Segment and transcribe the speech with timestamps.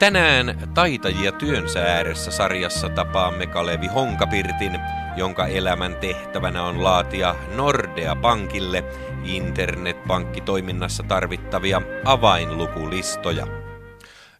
[0.00, 4.80] Tänään taitajia työnsä ääressä sarjassa tapaamme Kalevi Honkapirtin,
[5.16, 8.84] jonka elämän tehtävänä on laatia Nordea Pankille
[9.24, 13.46] internetpankkitoiminnassa tarvittavia avainlukulistoja.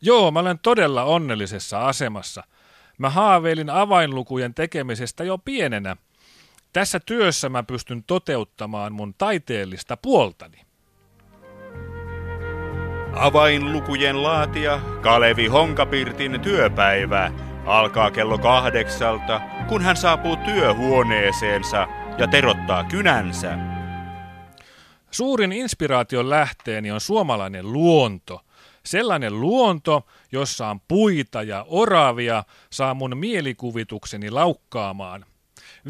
[0.00, 2.44] Joo, mä olen todella onnellisessa asemassa.
[2.98, 5.96] Mä haaveilin avainlukujen tekemisestä jo pienenä.
[6.72, 10.67] Tässä työssä mä pystyn toteuttamaan mun taiteellista puoltani.
[13.12, 17.32] Avainlukujen laatia Kalevi Honkapirtin työpäivä
[17.66, 21.86] alkaa kello kahdeksalta, kun hän saapuu työhuoneeseensa
[22.18, 23.58] ja terottaa kynänsä.
[25.10, 28.40] Suurin inspiraation lähteeni on suomalainen luonto.
[28.84, 35.24] Sellainen luonto, jossa on puita ja oravia, saa mun mielikuvitukseni laukkaamaan.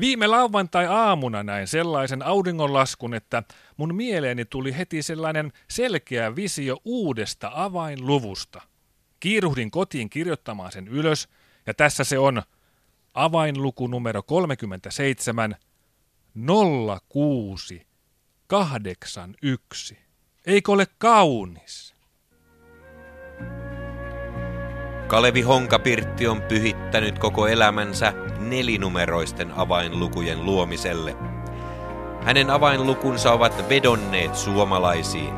[0.01, 3.43] Viime lauantai-aamuna näin sellaisen auringonlaskun, että
[3.77, 8.63] mun mieleeni tuli heti sellainen selkeä visio uudesta avainluvusta.
[9.21, 11.29] Kiiruhdin kotiin kirjoittamaan sen ylös,
[11.67, 12.43] ja tässä se on
[13.15, 15.57] avainluku numero 37
[17.09, 17.87] 06
[18.47, 19.99] 81.
[20.47, 21.98] Eikö ole kaunis?
[25.09, 31.17] Kalevi Honkapirtti on pyhittänyt koko elämänsä nelinumeroisten avainlukujen luomiselle.
[32.23, 35.35] Hänen avainlukunsa ovat vedonneet suomalaisiin.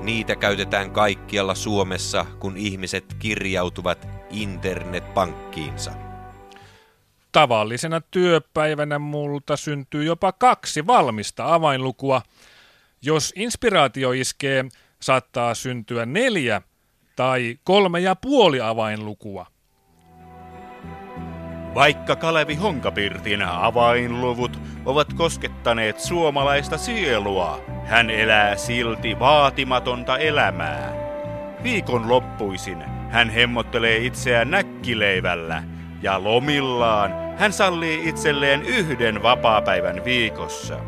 [0.00, 5.92] Niitä käytetään kaikkialla Suomessa, kun ihmiset kirjautuvat internetpankkiinsa.
[7.32, 12.22] Tavallisena työpäivänä multa syntyy jopa kaksi valmista avainlukua.
[13.02, 14.64] Jos inspiraatio iskee,
[15.00, 16.62] saattaa syntyä neljä
[17.18, 19.46] tai kolme ja puoli avainlukua.
[21.74, 30.92] Vaikka Kalevi Honkapirtin avainluvut ovat koskettaneet suomalaista sielua, hän elää silti vaatimatonta elämää.
[31.62, 35.62] Viikon loppuisin hän hemmottelee itseään näkkileivällä
[36.02, 40.78] ja lomillaan hän sallii itselleen yhden vapaapäivän viikossa.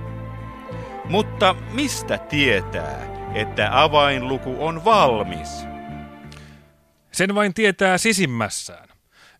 [1.09, 2.99] Mutta mistä tietää,
[3.35, 5.70] että avainluku on valmis?
[7.13, 8.89] Sen vain tietää sisimmässään.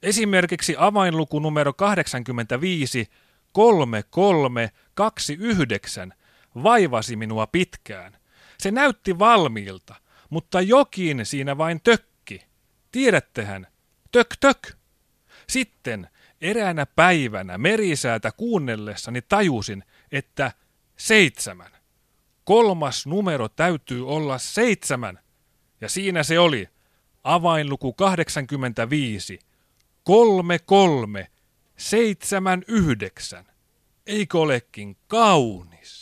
[0.03, 3.11] Esimerkiksi avainluku numero 85
[3.53, 6.15] 3329
[6.63, 8.17] vaivasi minua pitkään.
[8.59, 9.95] Se näytti valmiilta,
[10.31, 12.43] mutta jokin siinä vain tökki.
[12.93, 13.67] Tiedättehän,
[14.13, 14.69] tök tök.
[15.49, 16.09] Sitten
[16.41, 20.53] eräänä päivänä merisäätä kuunnellessani tajusin, että
[20.97, 21.73] seitsemän.
[22.45, 25.19] Kolmas numero täytyy olla seitsemän.
[25.81, 26.69] Ja siinä se oli,
[27.25, 29.39] avainluku 85,
[30.05, 31.27] 33,
[31.77, 33.45] 79.
[34.07, 36.00] Eikö olekin kaunis?